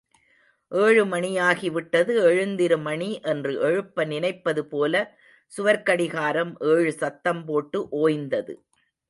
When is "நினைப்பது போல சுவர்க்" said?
4.05-5.85